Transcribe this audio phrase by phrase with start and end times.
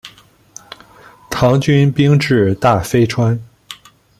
[1.29, 3.39] 唐军兵至大非川。